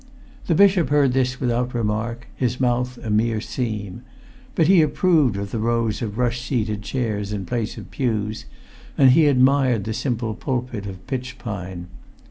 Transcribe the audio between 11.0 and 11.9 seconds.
pitch pine.